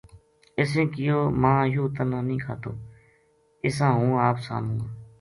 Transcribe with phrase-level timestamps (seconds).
[0.59, 2.71] اِسیں کہیو" ماں یوہ تنا نیہہ کھاتو
[3.65, 4.87] اِساں ہوں آپ ساموں گو"